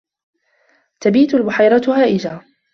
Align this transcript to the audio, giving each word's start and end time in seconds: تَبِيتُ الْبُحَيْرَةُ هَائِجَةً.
تَبِيتُ 1.01 1.35
الْبُحَيْرَةُ 1.35 1.89
هَائِجَةً. 1.95 2.41